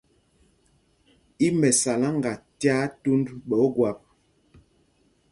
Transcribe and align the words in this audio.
Í 1.45 1.47
Mɛsaláŋga 1.59 2.33
tyaa 2.59 2.85
tūnd 3.01 3.27
ɓɛ̌ 3.47 3.59
Ogwâp. 3.65 3.99